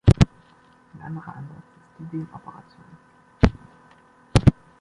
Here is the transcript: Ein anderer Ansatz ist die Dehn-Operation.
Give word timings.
Ein 0.95 0.99
anderer 1.03 1.35
Ansatz 1.35 1.57
ist 1.99 2.11
die 2.11 2.17
Dehn-Operation. 2.17 2.97